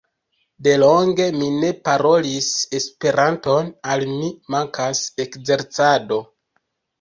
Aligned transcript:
De 0.67 0.71
longe 0.83 1.25
mi 1.41 1.49
ne 1.63 1.67
parolis 1.89 2.47
Esperanton, 2.79 3.69
al 3.97 4.07
mi 4.15 4.31
mankas 4.57 5.03
ekzercado. 5.27 6.21